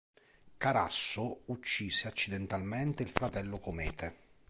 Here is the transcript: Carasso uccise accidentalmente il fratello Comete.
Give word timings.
Carasso 0.57 1.41
uccise 1.45 2.07
accidentalmente 2.07 3.03
il 3.03 3.09
fratello 3.11 3.59
Comete. 3.59 4.15